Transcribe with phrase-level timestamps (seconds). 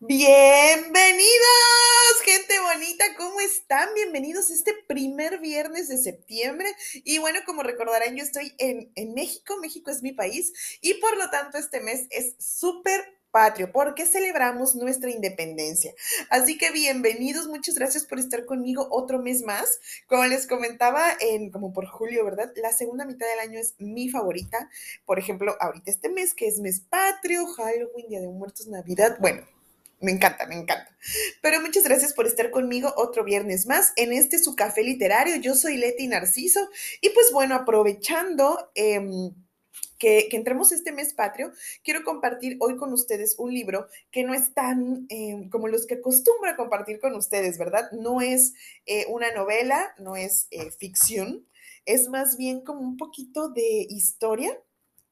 [0.00, 1.24] Bienvenidos,
[2.26, 3.88] gente bonita, ¿cómo están?
[3.94, 6.68] Bienvenidos a este primer viernes de septiembre.
[7.04, 10.52] Y bueno, como recordarán, yo estoy en, en México, México es mi país
[10.82, 13.02] y por lo tanto este mes es súper
[13.34, 15.92] patrio, porque celebramos nuestra independencia.
[16.30, 19.80] Así que bienvenidos, muchas gracias por estar conmigo otro mes más.
[20.06, 22.52] Como les comentaba, en como por julio, ¿verdad?
[22.54, 24.70] La segunda mitad del año es mi favorita.
[25.04, 29.42] Por ejemplo, ahorita este mes que es mes patrio, Halloween, Día de Muertos, Navidad, bueno,
[29.98, 30.96] me encanta, me encanta.
[31.42, 35.34] Pero muchas gracias por estar conmigo otro viernes más en este su café literario.
[35.36, 36.68] Yo soy Leti Narciso
[37.00, 38.70] y pues bueno, aprovechando...
[38.76, 39.34] Em,
[40.04, 44.52] que, entremos este mes patrio, quiero compartir hoy con ustedes un libro que no es
[44.52, 47.90] tan em, como los que acostumbro a compartir con ustedes, ¿verdad?
[47.92, 48.52] No es
[48.84, 51.46] eh, una novela, no es eh, ficción,
[51.86, 54.60] es más bien como un poquito de historia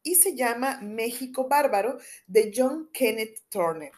[0.02, 3.92] y se llama México Bárbaro de John Kenneth Turner.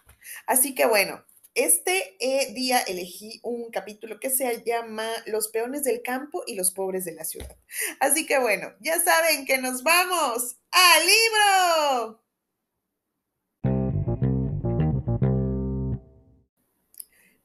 [0.46, 6.02] Así que bueno, este eh, día elegí un capítulo que se llama Los peones del
[6.02, 7.56] campo y los pobres de la ciudad.
[8.00, 12.20] Así que bueno, ya saben que nos vamos al libro.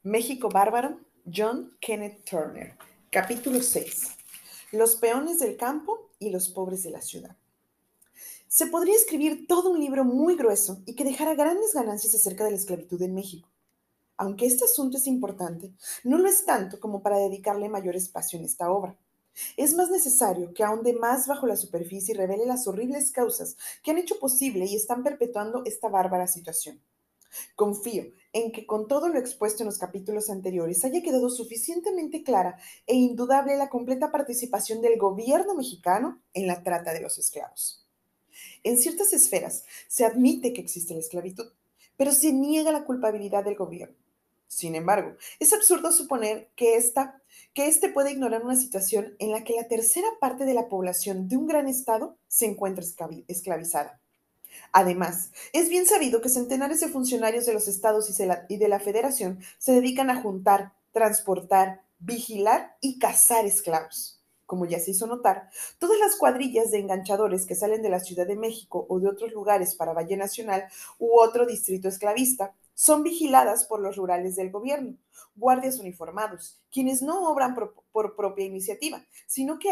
[0.02, 1.00] México Bárbaro,
[1.32, 2.76] John Kenneth Turner,
[3.12, 4.08] capítulo 6.
[4.72, 7.38] Los peones del campo y los pobres de la ciudad.
[8.48, 12.52] Se podría escribir todo un libro muy grueso y que dejara grandes ganancias acerca de
[12.52, 13.48] la esclavitud en México.
[14.20, 15.72] Aunque este asunto es importante,
[16.04, 18.98] no lo es tanto como para dedicarle mayor espacio en esta obra.
[19.56, 23.92] Es más necesario que ahonde más bajo la superficie y revele las horribles causas que
[23.92, 26.82] han hecho posible y están perpetuando esta bárbara situación.
[27.56, 32.60] Confío en que con todo lo expuesto en los capítulos anteriores haya quedado suficientemente clara
[32.88, 37.88] e indudable la completa participación del gobierno mexicano en la trata de los esclavos.
[38.64, 41.48] En ciertas esferas se admite que existe la esclavitud,
[41.96, 44.09] pero se niega la culpabilidad del gobierno.
[44.50, 49.68] Sin embargo, es absurdo suponer que, éste puede ignorar una situación en la que la
[49.68, 52.84] tercera parte de la población de un gran estado se encuentra
[53.28, 54.02] esclavizada.
[54.72, 58.10] Además, es bien sabido que centenares de funcionarios de los estados
[58.50, 64.80] y de la federación se dedican a juntar, transportar, vigilar y cazar esclavos como ya
[64.80, 68.84] se hizo notar, todas las cuadrillas de enganchadores que salen de la Ciudad de México
[68.90, 70.64] o de otros lugares para Valle Nacional
[70.98, 74.96] u otro distrito esclavista son vigiladas por los rurales del gobierno,
[75.36, 79.68] guardias uniformados, quienes no obran por, propia iniciativa, sino que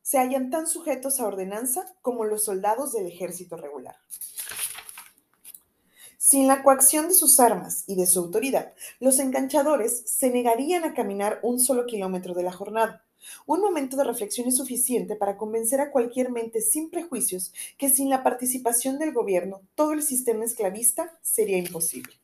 [0.00, 3.96] se hallan tan sujetos a ordenanza como los soldados del ejército regular.
[6.30, 10.94] Sin la coacción de sus armas y de su autoridad, los enganchadores se negarían a
[10.94, 13.02] caminar un solo kilómetro de la jornada
[13.46, 18.08] un momento de reflexión es suficiente para convencer a cualquier mente sin prejuicios que sin
[18.08, 22.14] la participación del gobierno todo el sistema esclavista sería imposible.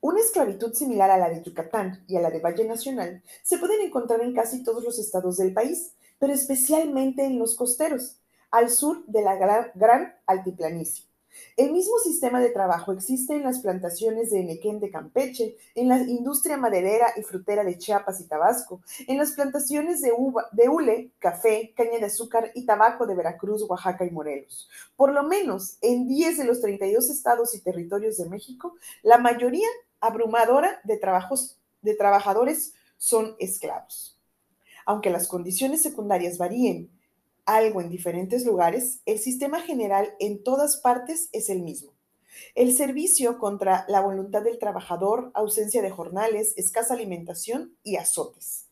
[0.00, 3.80] Una esclavitud similar a la de Yucatán y a la de Valle Nacional se pueden
[3.80, 8.20] encontrar en casi todos los estados del país, pero especialmente en los costeros,
[8.52, 9.34] al sur de la
[9.74, 11.13] gran, altiplanicie.
[11.56, 15.98] El mismo sistema de trabajo existe en las plantaciones de Enequén de Campeche, en la
[15.98, 21.12] industria maderera y frutera de Chiapas y Tabasco, en las plantaciones de, uva, de hule,
[21.18, 24.68] café, caña de azúcar y tabaco de Veracruz, Oaxaca y Morelos.
[24.96, 29.68] Por lo menos en 10 de los 32 estados y territorios de México, la mayoría
[30.00, 34.18] abrumadora de, trabajos, de trabajadores son esclavos.
[34.86, 36.90] Aunque las condiciones secundarias varíen
[37.46, 41.92] algo en diferentes lugares, el sistema general en todas partes es el mismo.
[42.54, 48.66] El servicio contra la voluntad del trabajador, ausencia de jornales, escasa alimentación y azotes.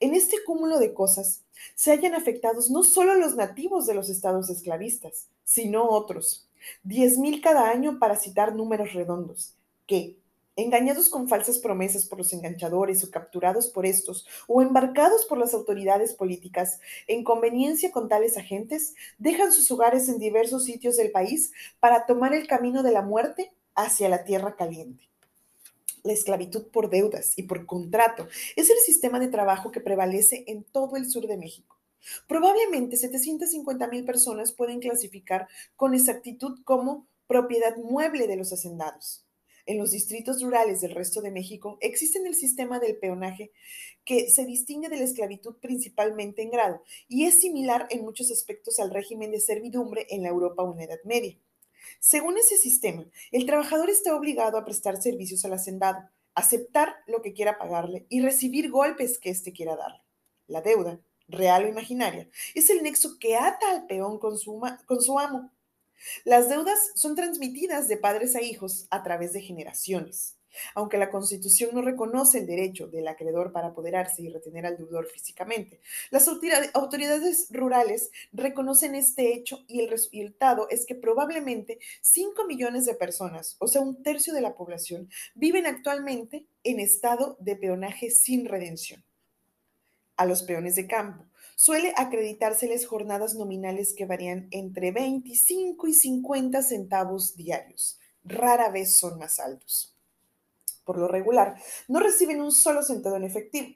[0.00, 1.42] En este cúmulo de cosas
[1.74, 6.48] se hallan afectados no solo los nativos de los estados esclavistas, sino otros,
[6.84, 9.54] 10.000 cada año para citar números redondos,
[9.86, 10.16] que,
[10.56, 15.54] engañados con falsas promesas por los enganchadores o capturados por estos o embarcados por las
[15.54, 21.52] autoridades políticas en conveniencia con tales agentes, dejan sus hogares en diversos sitios del país
[21.80, 25.08] para tomar el camino de la muerte hacia la tierra caliente.
[26.02, 30.62] La esclavitud por deudas y por contrato es el sistema de trabajo que prevalece en
[30.62, 31.78] todo el sur de México.
[32.28, 39.23] Probablemente 750 mil personas pueden clasificar con exactitud como propiedad mueble de los hacendados.
[39.66, 43.50] En los distritos rurales del resto de México existe el sistema del peonaje
[44.04, 48.78] que se distingue de la esclavitud principalmente en grado y es similar en muchos aspectos
[48.78, 51.38] al régimen de servidumbre en la Europa o en la Edad Media.
[51.98, 57.32] Según ese sistema, el trabajador está obligado a prestar servicios al hacendado, aceptar lo que
[57.32, 60.02] quiera pagarle y recibir golpes que éste quiera darle.
[60.46, 65.00] La deuda, real o imaginaria, es el nexo que ata al peón con su, con
[65.00, 65.53] su amo.
[66.24, 70.36] Las deudas son transmitidas de padres a hijos a través de generaciones.
[70.74, 75.06] Aunque la Constitución no reconoce el derecho del acreedor para apoderarse y retener al deudor
[75.06, 75.80] físicamente,
[76.10, 82.94] las autoridades rurales reconocen este hecho y el resultado es que probablemente 5 millones de
[82.94, 88.46] personas, o sea, un tercio de la población, viven actualmente en estado de peonaje sin
[88.46, 89.04] redención.
[90.16, 91.24] A los peones de campo
[91.56, 97.98] suele acreditárseles jornadas nominales que varían entre 25 y 50 centavos diarios.
[98.24, 99.94] Rara vez son más altos
[100.84, 101.56] por lo regular,
[101.88, 103.74] no reciben un solo centavo en efectivo,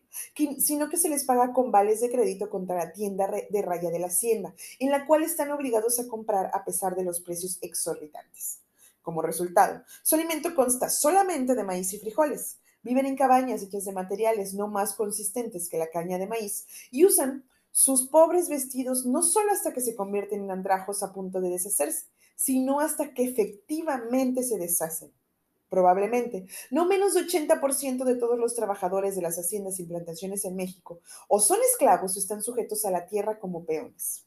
[0.59, 3.99] sino que se les paga con vales de crédito contra la tienda de raya de
[3.99, 8.61] la hacienda, en la cual están obligados a comprar a pesar de los precios exorbitantes.
[9.03, 12.59] Como resultado, su alimento consta solamente de maíz y frijoles.
[12.83, 17.05] Viven en cabañas hechas de materiales no más consistentes que la caña de maíz y
[17.05, 17.45] usan
[17.79, 22.07] sus pobres vestidos no solo hasta que se convierten en andrajos a punto de deshacerse,
[22.35, 25.13] sino hasta que efectivamente se deshacen
[25.69, 30.57] probablemente, no menos de 80% de todos los trabajadores de las haciendas y plantaciones en
[30.57, 30.99] México
[31.29, 34.25] o son esclavos o están sujetos a la tierra como peones.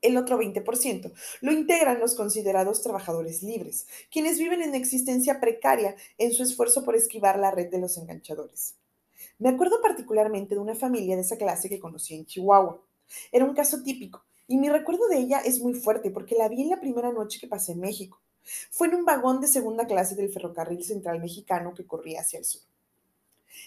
[0.00, 6.32] El otro 20% lo integran los considerados trabajadores libres, quienes viven en existencia precaria en
[6.32, 8.76] su esfuerzo por esquivar la red de los enganchadores.
[9.38, 12.80] Me acuerdo particularmente de una familia de esa clase que conocí en Chihuahua.
[13.30, 16.62] Era un caso típico, y mi recuerdo de ella es muy fuerte porque la vi
[16.62, 18.20] en la primera noche que pasé en México.
[18.70, 22.44] Fue en un vagón de segunda clase del ferrocarril central mexicano que corría hacia el
[22.44, 22.62] sur.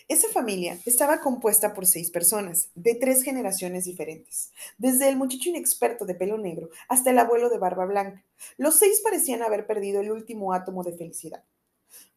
[0.07, 6.05] Esa familia estaba compuesta por seis personas, de tres generaciones diferentes, desde el muchacho inexperto
[6.05, 8.23] de pelo negro hasta el abuelo de barba blanca.
[8.57, 11.43] Los seis parecían haber perdido el último átomo de felicidad.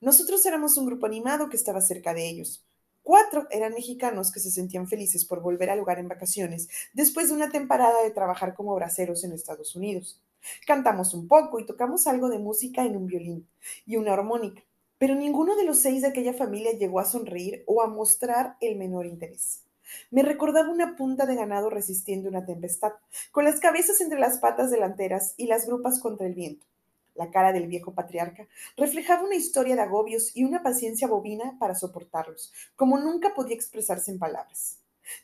[0.00, 2.64] Nosotros éramos un grupo animado que estaba cerca de ellos.
[3.02, 7.34] Cuatro eran mexicanos que se sentían felices por volver al hogar en vacaciones después de
[7.34, 10.22] una temporada de trabajar como braceros en Estados Unidos.
[10.66, 13.48] Cantamos un poco y tocamos algo de música en un violín
[13.86, 14.62] y una armónica,
[14.98, 18.76] pero ninguno de los seis de aquella familia llegó a sonreír o a mostrar el
[18.76, 19.64] menor interés.
[20.10, 22.92] Me recordaba una punta de ganado resistiendo una tempestad,
[23.30, 26.66] con las cabezas entre las patas delanteras y las grupas contra el viento.
[27.14, 31.74] La cara del viejo patriarca reflejaba una historia de agobios y una paciencia bovina para
[31.74, 34.78] soportarlos, como nunca podía expresarse en palabras.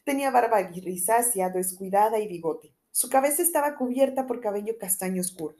[0.04, 2.72] Tenía barba grisácea, descuidada y bigote.
[2.90, 5.54] Su cabeza estaba cubierta por cabello castaño oscuro.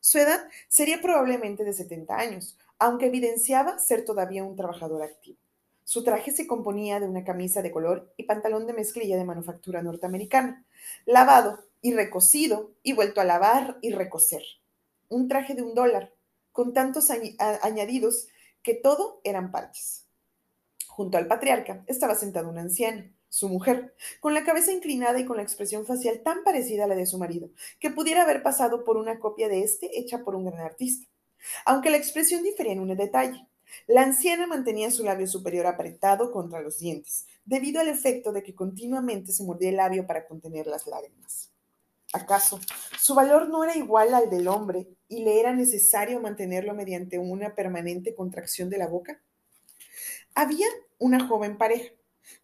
[0.00, 5.38] Su edad sería probablemente de 70 años, aunque evidenciaba ser todavía un trabajador activo.
[5.84, 9.82] Su traje se componía de una camisa de color y pantalón de mezclilla de manufactura
[9.82, 10.64] norteamericana,
[11.04, 14.42] lavado y recocido y vuelto a lavar y recoser.
[15.08, 16.14] Un traje de un dólar,
[16.52, 18.28] con tantos añadidos
[18.62, 20.06] que todo eran parches.
[20.88, 25.36] Junto al patriarca estaba sentado un anciano, su mujer, con la cabeza inclinada y con
[25.36, 28.96] la expresión facial tan parecida a la de su marido, que pudiera haber pasado por
[28.96, 31.06] una copia de este hecha por un gran artista.
[31.64, 33.46] Aunque la expresión difería en un detalle.
[33.86, 38.54] La anciana mantenía su labio superior apretado contra los dientes, debido al efecto de que
[38.54, 41.50] continuamente se mordía el labio para contener las lágrimas.
[42.16, 42.58] ¿Acaso
[42.98, 47.54] su valor no era igual al del hombre y le era necesario mantenerlo mediante una
[47.54, 49.20] permanente contracción de la boca?
[50.34, 50.66] Había
[50.98, 51.92] una joven pareja,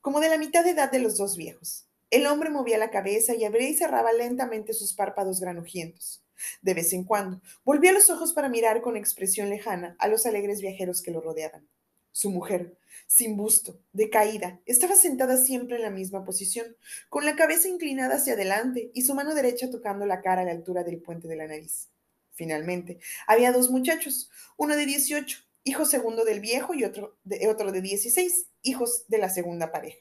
[0.02, 1.86] como de la mitad de edad de los dos viejos.
[2.10, 6.22] El hombre movía la cabeza y abría y cerraba lentamente sus párpados granujientos.
[6.60, 10.60] De vez en cuando, volvía los ojos para mirar con expresión lejana a los alegres
[10.60, 11.66] viajeros que lo rodeaban.
[12.10, 16.76] Su mujer, sin busto, decaída, estaba sentada siempre en la misma posición,
[17.08, 20.52] con la cabeza inclinada hacia adelante y su mano derecha tocando la cara a la
[20.52, 21.90] altura del puente de la nariz.
[22.30, 27.72] Finalmente, había dos muchachos, uno de 18 hijo segundo del viejo y otro de, otro
[27.72, 29.98] de 16, hijos de la segunda pareja.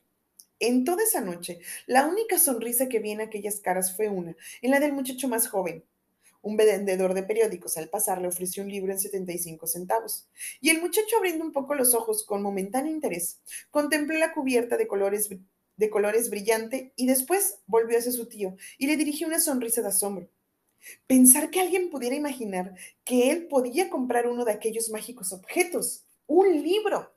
[0.60, 4.72] En toda esa noche, la única sonrisa que vi en aquellas caras fue una, en
[4.72, 5.84] la del muchacho más joven.
[6.42, 10.28] Un vendedor de periódicos al pasar le ofreció un libro en 75 centavos.
[10.60, 14.88] Y el muchacho, abriendo un poco los ojos con momentáneo interés, contempló la cubierta de
[14.88, 15.30] colores,
[15.78, 19.90] de colores brillante y después volvió hacia su tío y le dirigió una sonrisa de
[19.90, 20.30] asombro.
[21.08, 26.62] Pensar que alguien pudiera imaginar que él podía comprar uno de aquellos mágicos objetos, un
[26.64, 27.14] libro.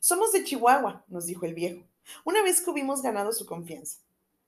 [0.00, 1.82] Somos de Chihuahua, nos dijo el viejo,
[2.24, 3.98] una vez que hubimos ganado su confianza.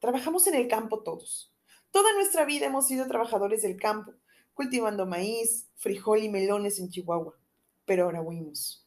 [0.00, 1.52] Trabajamos en el campo todos.
[1.90, 4.12] Toda nuestra vida hemos sido trabajadores del campo,
[4.54, 7.34] cultivando maíz, frijol y melones en Chihuahua.
[7.84, 8.86] Pero ahora huimos.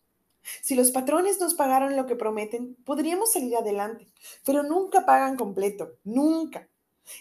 [0.62, 4.08] Si los patrones nos pagaran lo que prometen, podríamos salir adelante,
[4.46, 6.68] pero nunca pagan completo, nunca.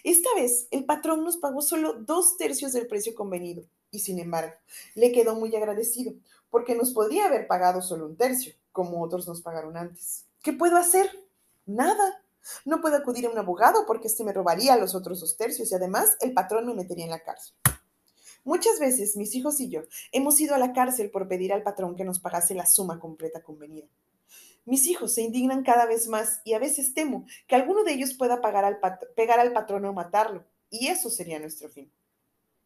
[0.03, 4.53] Esta vez el patrón nos pagó solo dos tercios del precio convenido y sin embargo
[4.93, 6.13] le quedó muy agradecido
[6.49, 10.25] porque nos podría haber pagado solo un tercio, como otros nos pagaron antes.
[10.41, 11.09] ¿Qué puedo hacer?
[11.65, 12.23] Nada.
[12.65, 15.75] No puedo acudir a un abogado porque éste me robaría los otros dos tercios y
[15.75, 17.55] además el patrón me metería en la cárcel.
[18.43, 19.81] Muchas veces mis hijos y yo
[20.11, 23.43] hemos ido a la cárcel por pedir al patrón que nos pagase la suma completa
[23.43, 23.87] convenida.
[24.65, 28.13] Mis hijos se indignan cada vez más y a veces temo que alguno de ellos
[28.13, 28.79] pueda pagar al
[29.15, 31.91] pegar al patrón o matarlo, y eso sería nuestro fin.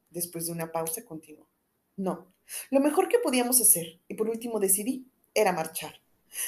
[0.10, 1.48] Después de una pausa continuó.
[1.96, 2.28] No,
[2.72, 6.03] lo mejor que podíamos hacer, y por último decidí, era marchar.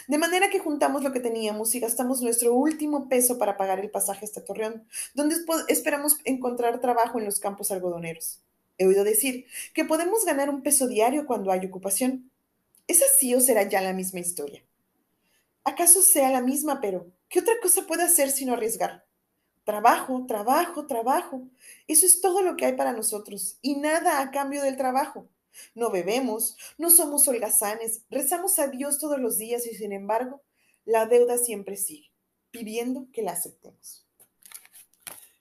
[0.07, 3.91] De manera que juntamos lo que teníamos y gastamos nuestro último peso para pagar el
[3.91, 5.35] pasaje hasta Torreón, donde
[5.67, 8.41] esperamos encontrar trabajo en los campos algodoneros.
[8.77, 12.31] He oído decir que podemos ganar un peso diario cuando hay ocupación.
[12.87, 14.63] ¿Es así o será ya la misma historia?
[15.63, 19.05] ¿Acaso sea la misma, pero qué otra cosa puede hacer sino arriesgar?
[19.63, 21.47] Trabajo, trabajo, trabajo.
[21.87, 25.27] Eso es todo lo que hay para nosotros y nada a cambio del trabajo.
[25.73, 30.41] No bebemos, no somos holgazanes, rezamos a Dios todos los días y sin embargo,
[30.85, 32.11] la deuda siempre sigue,
[32.51, 34.05] pidiendo que la aceptemos.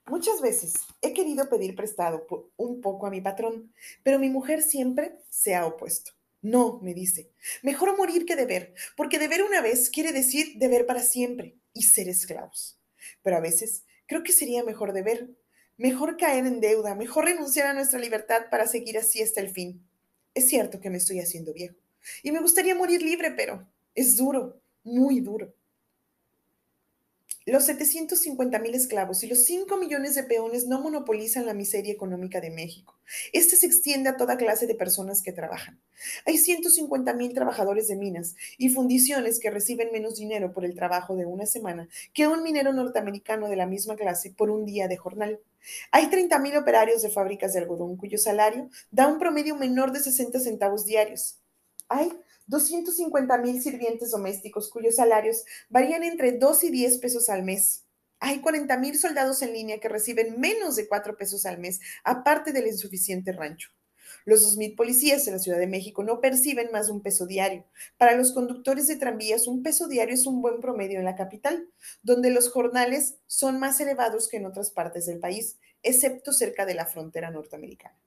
[0.07, 5.19] Muchas veces he querido pedir prestado un poco a mi patrón, pero mi mujer siempre
[5.31, 6.13] se ha opuesto.
[6.43, 7.31] No, me dice,
[7.63, 12.07] mejor morir que deber, porque deber una vez quiere decir deber para siempre y ser
[12.11, 12.79] esclavos.
[13.23, 15.31] Pero a veces creo que sería mejor deber,
[15.79, 19.89] mejor caer en deuda, mejor renunciar a nuestra libertad para seguir así hasta el fin.
[20.35, 21.77] Es cierto que me estoy haciendo viejo
[22.23, 25.55] y me gustaría morir libre, pero es duro, muy duro.
[27.47, 32.41] Los 750 mil esclavos y los 5 millones de peones no monopolizan la miseria económica
[32.41, 32.99] de México.
[33.35, 35.79] Esta se extiende a toda clase de personas que trabajan.
[36.25, 41.17] Hay 150 mil trabajadores de minas y fundiciones que reciben menos dinero por el trabajo
[41.17, 44.97] de una semana que un minero norteamericano de la misma clase por un día de
[44.97, 45.39] jornal.
[45.91, 50.01] Hay 30 mil operarios de fábricas de algodón cuyo salario da un promedio menor de
[50.01, 51.41] 60 centavos diarios.
[51.89, 52.13] Hay
[52.47, 57.85] 250 mil sirvientes domésticos cuyos salarios varían entre 2 y 10 pesos al mes.
[58.21, 62.53] Hay 40 mil soldados en línea que reciben menos de 4 pesos al mes, aparte
[62.53, 63.71] del insuficiente rancho.
[64.27, 67.67] Los 2.000 policías en la Ciudad de México no perciben más de un peso diario.
[67.99, 71.69] Para los conductores de tranvías, un peso diario es un buen promedio en la capital,
[72.03, 76.75] donde los jornales son más elevados que en otras partes del país, excepto cerca de
[76.75, 77.99] la frontera norteamericana.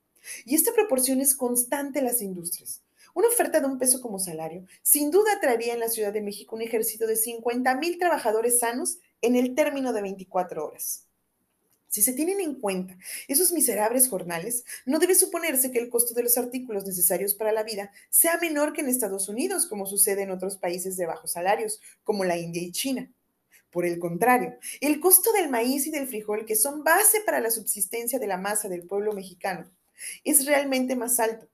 [0.45, 2.81] Y esta proporción es constante en las industrias.
[3.13, 6.55] Una oferta de un peso como salario sin duda traería en la Ciudad de México
[6.55, 11.06] un ejército de 50 mil trabajadores sanos en el término de 24 horas.
[11.87, 16.23] Si se tienen en cuenta esos miserables jornales, no debe suponerse que el costo de
[16.23, 20.31] los artículos necesarios para la vida sea menor que en Estados Unidos, como sucede en
[20.31, 23.11] otros países de bajos salarios, como la India y China.
[23.71, 27.51] Por el contrario, el costo del maíz y del frijol, que son base para la
[27.51, 29.69] subsistencia de la masa del pueblo mexicano,
[30.23, 31.47] es realmente más alto,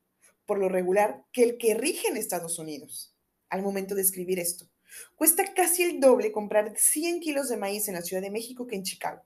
[0.45, 3.13] por lo regular que el que rige en Estados Unidos.
[3.49, 4.67] Al momento de escribir esto,
[5.15, 8.75] cuesta casi el doble comprar 100 kilos de maíz en la Ciudad de México que
[8.75, 9.23] en Chicago,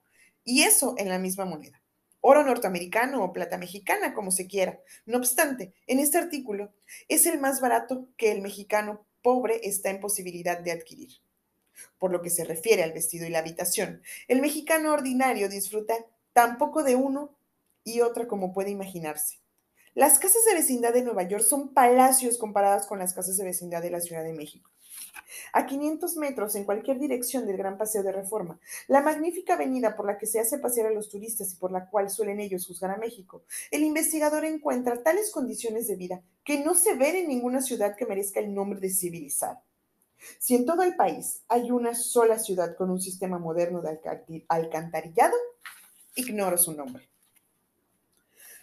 [0.48, 1.84] y eso en la misma moneda.
[2.22, 4.80] Oro norteamericano o plata mexicana, como se quiera.
[5.06, 6.74] No obstante, en este artículo
[7.10, 11.10] es el más barato que el mexicano pobre está en posibilidad de adquirir.
[12.00, 15.94] Por lo que se refiere al vestido y la habitación, el mexicano ordinario disfruta
[16.32, 17.36] tan poco de uno
[17.84, 19.40] y otra como puede imaginarse.
[19.96, 23.82] Las casas de vecindad de Nueva York son palacios comparadas con las casas de vecindad
[23.82, 24.72] de la Ciudad de México.
[25.54, 30.06] A 500 metros en cualquier dirección del Gran Paseo de Reforma, la magnífica avenida por
[30.06, 32.92] la que se hace pasear a los turistas y por la cual suelen ellos juzgar
[32.92, 37.62] a México, el investigador encuentra tales condiciones de vida que no se ven en ninguna
[37.62, 39.64] ciudad que merezca el nombre de civilizada.
[40.40, 44.00] Si en todo el país hay una sola ciudad con un sistema moderno de
[44.48, 45.36] alcantarillado,
[46.16, 47.08] ignoro su nombre.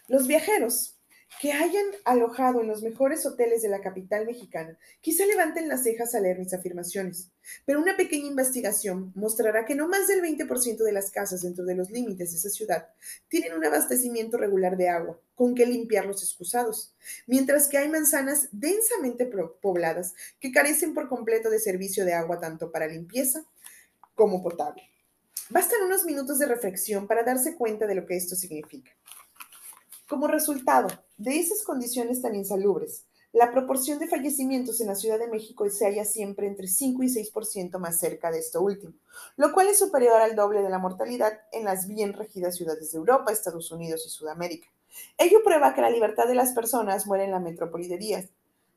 [0.07, 0.94] Los viajeros
[1.41, 6.15] que hayan alojado en los mejores hoteles de la capital mexicana quizá levanten las cejas
[6.15, 7.29] al leer mis afirmaciones,
[7.65, 11.75] pero una pequeña investigación mostrará que no más del 20% de las casas dentro de
[11.75, 12.87] los límites de esa ciudad
[13.27, 16.93] tienen un abastecimiento regular de agua con que limpiar los excusados,
[17.27, 19.29] mientras que hay manzanas densamente
[19.61, 23.45] pobladas que carecen por completo de servicio de agua tanto para limpieza
[24.15, 24.89] como potable.
[25.49, 28.91] Bastan unos minutos de reflexión para darse cuenta de lo que esto significa.
[30.07, 35.27] Como resultado de esas condiciones tan insalubres, la proporción de fallecimientos en la Ciudad de
[35.27, 38.93] México se halla siempre entre 5 y 6% más cerca de esto último,
[39.35, 42.99] lo cual es superior al doble de la mortalidad en las bien regidas ciudades de
[42.99, 44.67] Europa, Estados Unidos y Sudamérica.
[45.17, 48.25] Ello prueba que la libertad de las personas muere en la metrópoli de días,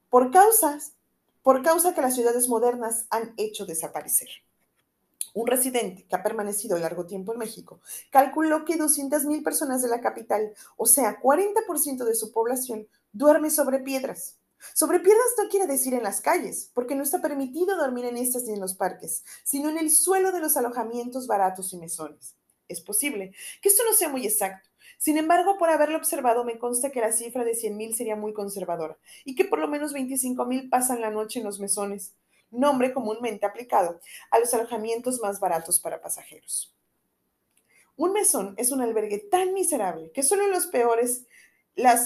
[0.09, 0.95] por causas,
[1.43, 4.31] por causa que las ciudades modernas han hecho desaparecer
[5.41, 7.81] un residente que ha permanecido largo tiempo en México,
[8.11, 13.79] calculó que 200.000 personas de la capital, o sea, 40% de su población, duerme sobre
[13.79, 14.37] piedras.
[14.75, 18.45] Sobre piernas no quiere decir en las calles, porque no está permitido dormir en estas
[18.45, 22.35] ni en los parques, sino en el suelo de los alojamientos baratos y mesones.
[22.67, 24.69] Es posible que esto no sea muy exacto.
[24.99, 28.99] Sin embargo, por haberlo observado, me consta que la cifra de 100.000 sería muy conservadora
[29.25, 32.17] y que por lo menos 25.000 pasan la noche en los mesones,
[32.51, 34.01] nombre comúnmente aplicado
[34.31, 36.75] a los alojamientos más baratos para pasajeros.
[37.97, 41.27] Un mesón es un albergue tan miserable que solo los peores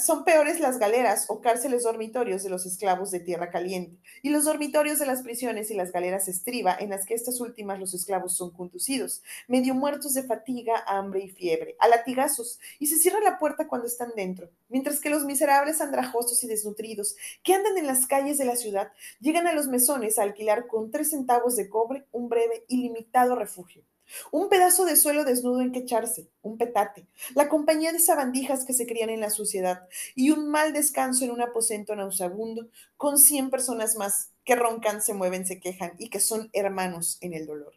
[0.05, 4.45] son peores las galeras o cárceles dormitorios de los esclavos de tierra caliente y los
[4.45, 8.37] dormitorios de las prisiones y las galeras estriba en las que estas últimas los esclavos
[8.37, 13.39] son conducidos, medio muertos de fatiga, hambre y fiebre, a latigazos, y se cierra la
[13.39, 18.07] puerta cuando están dentro, mientras que los miserables andrajosos y desnutridos que andan en las
[18.07, 22.07] calles de la ciudad llegan a los mesones a alquilar con tres centavos de cobre
[22.13, 23.83] un breve y limitado refugio.
[24.31, 28.73] Un pedazo de suelo desnudo en que echarse, un petate, la compañía de sabandijas que
[28.73, 33.51] se crían en la suciedad y un mal descanso en un aposento nauseabundo con cien
[33.51, 37.75] personas más que roncan, se mueven, se quejan y que son hermanos en el dolor.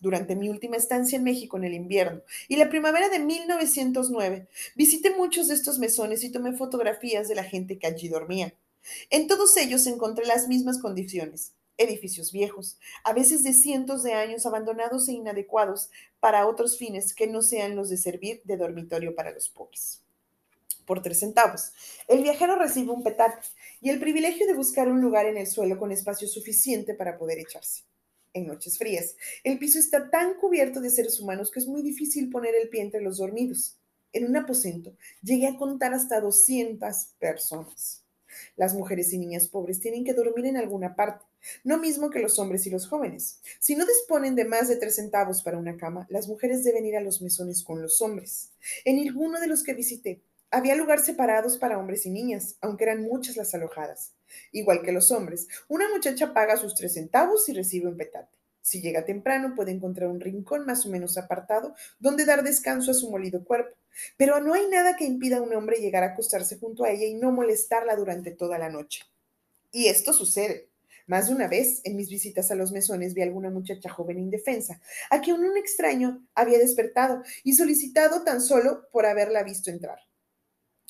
[0.00, 5.14] Durante mi última estancia en México en el invierno y la primavera de 1909, visité
[5.14, 8.52] muchos de estos mesones y tomé fotografías de la gente que allí dormía.
[9.10, 14.46] En todos ellos encontré las mismas condiciones, edificios viejos, a veces de cientos de años
[14.46, 19.32] abandonados e inadecuados para otros fines que no sean los de servir de dormitorio para
[19.32, 20.02] los pobres.
[20.86, 21.72] Por tres centavos,
[22.08, 23.46] el viajero recibe un petate
[23.80, 27.38] y el privilegio de buscar un lugar en el suelo con espacio suficiente para poder
[27.38, 27.84] echarse.
[28.34, 32.30] En noches frías, el piso está tan cubierto de seres humanos que es muy difícil
[32.30, 33.78] poner el pie entre los dormidos.
[34.12, 38.04] En un aposento llegué a contar hasta 200 personas.
[38.56, 41.24] Las mujeres y niñas pobres tienen que dormir en alguna parte,
[41.64, 43.40] no mismo que los hombres y los jóvenes.
[43.60, 46.96] Si no disponen de más de tres centavos para una cama, las mujeres deben ir
[46.96, 48.52] a los mesones con los hombres.
[48.84, 53.02] En ninguno de los que visité había lugares separados para hombres y niñas, aunque eran
[53.02, 54.12] muchas las alojadas.
[54.52, 58.36] Igual que los hombres, una muchacha paga sus tres centavos y recibe un petate.
[58.60, 62.94] Si llega temprano, puede encontrar un rincón más o menos apartado donde dar descanso a
[62.94, 63.76] su molido cuerpo.
[64.16, 67.06] Pero no hay nada que impida a un hombre llegar a acostarse junto a ella
[67.06, 69.04] y no molestarla durante toda la noche.
[69.72, 70.68] Y esto sucede.
[71.06, 74.18] Más de una vez, en mis visitas a los mesones, vi a alguna muchacha joven
[74.18, 79.98] indefensa, a quien un extraño había despertado y solicitado tan solo por haberla visto entrar.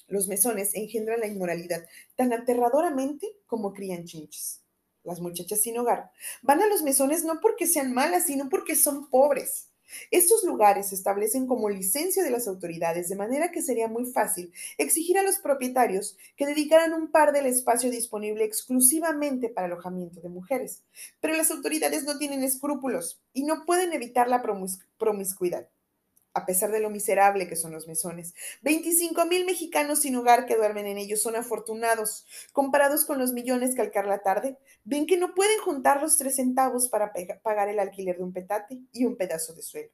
[0.07, 4.61] Los mesones engendran la inmoralidad tan aterradoramente como crían chinches.
[5.05, 6.11] Las muchachas sin hogar
[6.43, 9.72] van a los mesones no porque sean malas, sino porque son pobres.
[10.11, 14.53] Estos lugares se establecen como licencia de las autoridades, de manera que sería muy fácil
[14.79, 20.29] exigir a los propietarios que dedicaran un par del espacio disponible exclusivamente para alojamiento de
[20.29, 20.83] mujeres.
[21.21, 24.43] Pero las autoridades no tienen escrúpulos y no pueden evitar la
[24.99, 25.69] promiscuidad
[26.35, 28.35] a pesar de lo miserable que son los mesones.
[28.63, 32.27] 25 mil mexicanos sin hogar que duermen en ellos son afortunados.
[32.53, 36.37] Comparados con los millones que al la tarde, ven que no pueden juntar los tres
[36.37, 39.91] centavos para pagar el alquiler de un petate y un pedazo de suelo.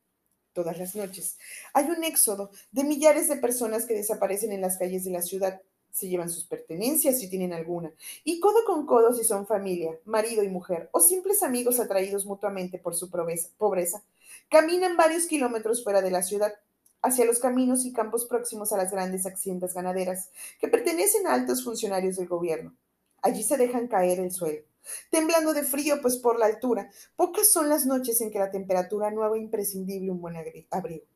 [0.52, 1.38] Todas las noches
[1.72, 5.60] hay un éxodo de millares de personas que desaparecen en las calles de la ciudad
[5.98, 10.44] se llevan sus pertenencias si tienen alguna, y codo con codo si son familia, marido
[10.44, 14.04] y mujer, o simples amigos atraídos mutuamente por su pobreza,
[14.48, 16.54] caminan varios kilómetros fuera de la ciudad,
[17.02, 21.64] hacia los caminos y campos próximos a las grandes haciendas ganaderas que pertenecen a altos
[21.64, 22.74] funcionarios del gobierno.
[23.22, 24.62] Allí se dejan caer el suelo,
[25.10, 29.10] temblando de frío, pues por la altura, pocas son las noches en que la temperatura
[29.10, 30.36] no haga imprescindible un buen
[30.70, 31.06] abrigo.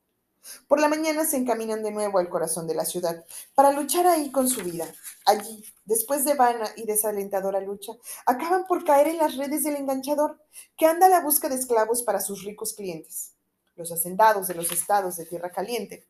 [0.67, 3.25] Por la mañana se encaminan de nuevo al corazón de la ciudad
[3.55, 4.91] para luchar ahí con su vida.
[5.25, 7.93] Allí, después de vana y desalentadora lucha,
[8.25, 10.41] acaban por caer en las redes del enganchador
[10.77, 13.35] que anda a la busca de esclavos para sus ricos clientes,
[13.75, 16.07] los hacendados de los estados de Tierra Caliente.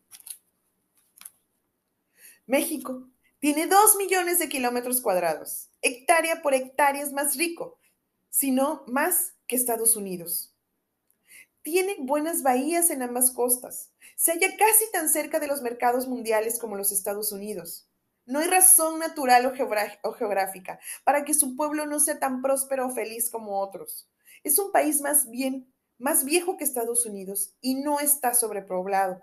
[2.45, 3.07] México
[3.39, 7.77] tiene dos millones de kilómetros cuadrados, hectárea por hectárea es más rico,
[8.29, 10.52] sino más que Estados Unidos.
[11.63, 13.89] Tiene buenas bahías en ambas costas.
[14.17, 17.87] Se halla casi tan cerca de los mercados mundiales como los Estados Unidos.
[18.25, 19.45] No hay razón natural
[20.03, 24.09] o, geográfica para que su pueblo no sea tan próspero o feliz como otros.
[24.43, 29.21] Es un país más bien más viejo que Estados Unidos y no está sobrepoblado.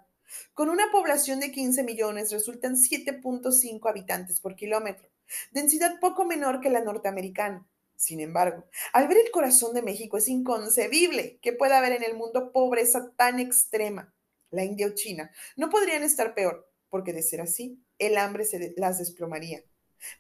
[0.55, 5.09] Con una población de 15 millones resultan 7.5 habitantes por kilómetro,
[5.51, 7.70] densidad poco menor que la norteamericana.
[8.01, 12.17] Sin embargo, al ver el corazón de México es inconcebible que pueda haber en el
[12.17, 14.15] mundo pobreza tan extrema.
[14.49, 18.73] La India o China no podrían estar peor, porque de ser así, el hambre se
[18.79, 19.63] las desplomaría.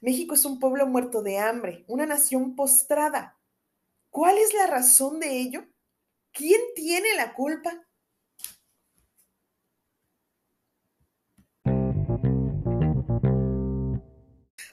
[0.03, 3.41] México es un pueblo muerto de hambre, una nación postrada.
[4.11, 5.65] ¿Cuál es la razón de ello?
[6.33, 7.89] ¿Quién tiene la culpa?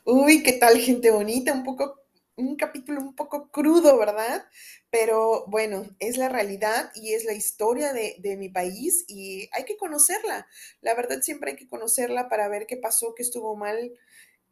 [0.04, 1.54] Uy, ¿qué tal, gente bonita?
[1.54, 2.07] Un poco,
[2.38, 4.46] un capítulo un poco crudo, ¿verdad?
[4.90, 9.76] Pero bueno, es la realidad y es la historia de, mi país y hay que
[9.76, 10.48] conocerla.
[10.82, 13.92] La verdad, siempre hay que conocerla para ver qué pasó, qué estuvo mal.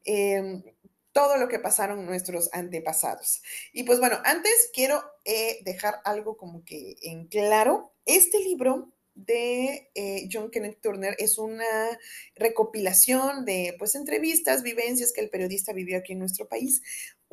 [0.03, 0.63] Em,
[1.11, 3.41] todo lo que pasaron nuestros antepasados.
[3.71, 7.93] Y pues bueno, antes quiero eh, dejar algo como que en claro.
[8.05, 11.97] Este libro de eh, John Kenneth Turner es una
[12.35, 16.81] recopilación de pues entrevistas, vivencias que el periodista vivió aquí en nuestro país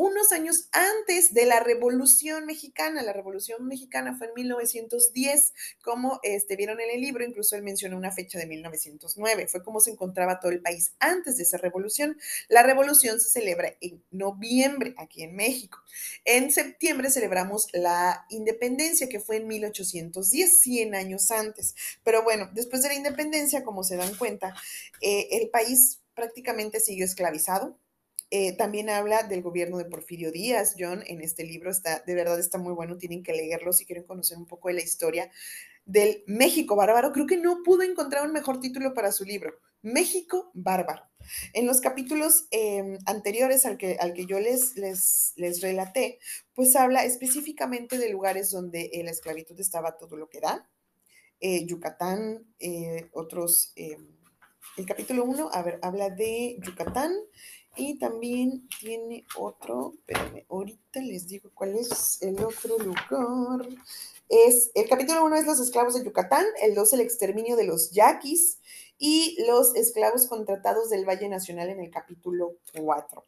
[0.02, 3.04] unos años antes de la Revolución Mexicana.
[3.04, 7.96] La Revolución Mexicana fue en 1910, como este, vieron en el libro, incluso él mencionó
[7.96, 12.18] una fecha de 1909, fue como se encontraba todo el país antes de esa revolución.
[12.48, 15.78] La revolución se celebra en noviembre aquí en México.
[16.24, 21.76] En septiembre celebramos la independencia, que fue en 1810, 100 años antes.
[22.02, 24.52] Pero bueno, después de la independencia, como se dan cuenta,
[25.00, 27.78] eh, el país prácticamente siguió esclavizado
[28.34, 31.70] eh, también habla del gobierno de Porfirio Díaz, John, en este libro.
[31.70, 34.74] Está, de verdad está muy bueno, tienen que leerlo si quieren conocer un poco de
[34.74, 35.30] la historia
[35.84, 37.12] del México bárbaro.
[37.12, 41.02] Creo que no pudo encontrar un mejor título para su libro, México bárbaro.
[41.52, 46.18] En los capítulos em, anteriores al que, al que yo les, les, les relaté,
[46.54, 50.70] pues habla específicamente de lugares donde la esclavitud estaba todo lo que da.
[51.38, 53.72] Eh, Yucatán, eh, otros...
[53.76, 54.08] Em,
[54.78, 57.12] el capítulo 1, a ver, habla de Yucatán,
[57.76, 63.66] y también tiene otro, espérenme, ahorita les digo cuál es el otro lugar.
[64.28, 67.90] Es, el capítulo 1 es los esclavos de Yucatán, el 2 el exterminio de los
[67.92, 68.58] yaquis
[68.98, 73.24] y los esclavos contratados del Valle Nacional en el capítulo 4.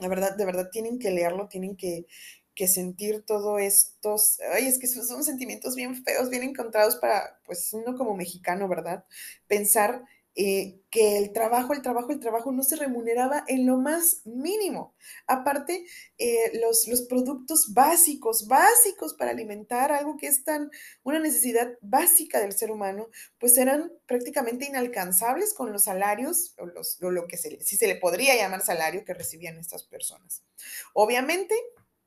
[0.00, 2.06] La verdad, de verdad, tienen que leerlo, tienen que,
[2.54, 7.72] que sentir todo estos, ay, es que son, sentimientos bien feos, bien encontrados para, pues,
[7.72, 9.04] uno como mexicano, ¿verdad?
[9.46, 10.04] Pensar
[10.40, 14.94] eh, que el trabajo, el trabajo, el trabajo no se remuneraba en lo más mínimo.
[15.26, 15.84] Aparte,
[16.16, 20.70] eh, los, productos básicos, básicos para alimentar algo que es tan
[21.02, 23.08] una necesidad básica del ser humano,
[23.40, 28.60] pues eran prácticamente inalcanzables con los salarios o, lo que si se le podría llamar
[28.60, 30.44] salario que recibían estas personas.
[30.94, 31.56] Obviamente,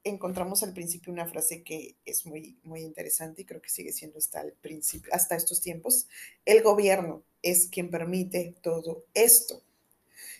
[0.04, 4.20] encontramos al principio una frase que es muy, muy interesante y creo que sigue siendo
[4.20, 6.08] hasta estos tiempos.
[6.46, 9.62] El gobierno es quien permite todo esto.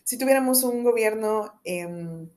[0.04, 2.30] Si tuviéramos un gobierno em,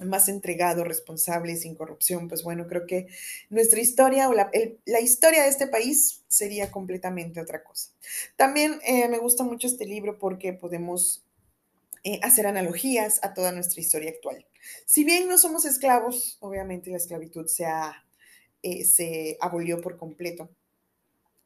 [0.00, 3.06] más entregado, responsable, sin corrupción, pues bueno, creo que
[3.50, 4.50] nuestra historia o la,
[5.00, 7.90] historia de este país sería completamente otra cosa.
[8.36, 11.24] También eh, me gusta mucho este libro porque podemos
[12.04, 14.44] eh, hacer analogías a toda nuestra historia actual.
[14.86, 17.66] Si bien no somos esclavos, obviamente la esclavitud se,
[18.62, 20.50] eh, se abolió por completo.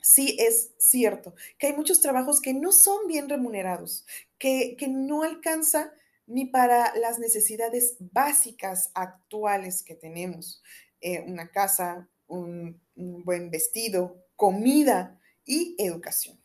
[0.01, 4.07] Sí es cierto que hay muchos trabajos que no son bien remunerados,
[4.39, 5.93] que, no alcanza
[6.27, 10.63] ni para las necesidades básicas actuales que tenemos.
[11.01, 16.39] Eh, una casa, un buen vestido, comida y educación.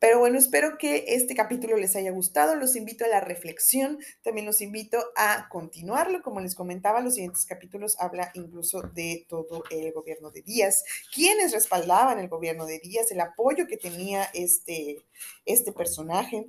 [0.00, 2.56] Pero bueno, espero que este capítulo les haya gustado.
[2.56, 3.98] Los invito a la reflexión.
[4.22, 6.22] También los invito a continuarlo.
[6.22, 10.84] Como les comentaba, los siguientes capítulos habla incluso de todo el gobierno de Díaz,
[11.14, 15.04] quienes respaldaban el gobierno de Díaz, el apoyo que tenía este,
[15.44, 16.48] este personaje.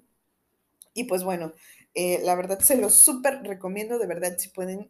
[0.94, 1.52] Y pues bueno,
[1.94, 4.90] eh, la verdad se lo súper recomiendo, de verdad, si pueden,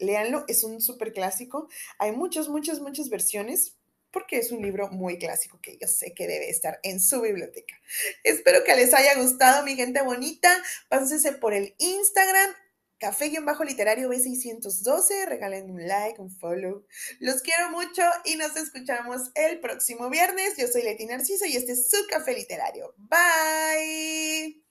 [0.00, 0.44] léanlo.
[0.48, 1.68] Es un súper clásico.
[2.00, 3.76] Hay muchas, muchas, muchas versiones
[4.14, 7.74] porque es un libro muy clásico que yo sé que debe estar en su biblioteca.
[8.22, 10.48] Espero que les haya gustado, mi gente bonita.
[10.88, 12.54] Pásense por el Instagram,
[12.98, 15.26] café-literario B612.
[15.26, 16.86] Regalen un like, un follow.
[17.18, 20.56] Los quiero mucho y nos escuchamos el próximo viernes.
[20.56, 22.94] Yo soy Leti Narciso y este es su café literario.
[22.96, 24.62] Bye.